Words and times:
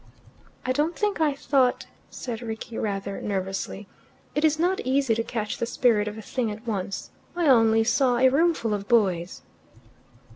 "I 0.65 0.71
don't 0.71 0.95
think 0.95 1.21
I 1.21 1.35
thought," 1.35 1.85
said 2.09 2.41
Rickie 2.41 2.79
rather 2.79 3.21
nervously. 3.21 3.87
"It 4.33 4.43
is 4.43 4.57
not 4.57 4.79
easy 4.79 5.13
to 5.13 5.21
catch 5.23 5.59
the 5.59 5.67
spirit 5.67 6.07
of 6.07 6.17
a 6.17 6.23
thing 6.23 6.49
at 6.49 6.65
once. 6.65 7.11
I 7.35 7.45
only 7.47 7.83
saw 7.83 8.17
a 8.17 8.27
roomful 8.29 8.73
of 8.73 8.87
boys." 8.87 9.43